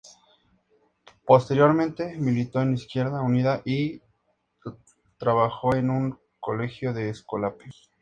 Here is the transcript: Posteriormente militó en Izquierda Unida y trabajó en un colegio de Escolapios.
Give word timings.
Posteriormente 1.27 2.15
militó 2.17 2.59
en 2.59 2.73
Izquierda 2.73 3.21
Unida 3.21 3.61
y 3.63 4.01
trabajó 5.19 5.75
en 5.75 5.91
un 5.91 6.19
colegio 6.39 6.91
de 6.91 7.09
Escolapios. 7.11 7.87